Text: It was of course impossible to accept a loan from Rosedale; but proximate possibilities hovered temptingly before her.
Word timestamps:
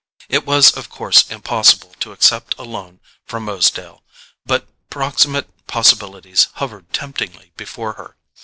It 0.29 0.47
was 0.47 0.71
of 0.71 0.89
course 0.89 1.29
impossible 1.29 1.93
to 1.99 2.11
accept 2.11 2.55
a 2.57 2.63
loan 2.63 3.01
from 3.27 3.47
Rosedale; 3.47 4.01
but 4.47 4.67
proximate 4.89 5.67
possibilities 5.67 6.47
hovered 6.55 6.91
temptingly 6.91 7.51
before 7.55 7.93
her. 7.93 8.15